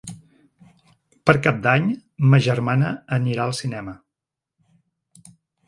Per 1.29 1.35
Cap 1.47 1.59
d'Any 1.67 1.85
ma 2.33 2.41
germana 2.47 2.95
anirà 3.21 3.47
al 3.47 3.55
cinema. 3.61 3.97